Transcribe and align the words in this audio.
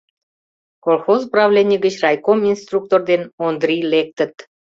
Колхоз 0.85 1.21
правлений 1.33 1.79
гыч 1.85 1.95
райком 2.03 2.39
инструктор 2.51 2.99
ден 3.09 3.21
Ондрий 3.45 3.83
лектыт. 3.93 4.33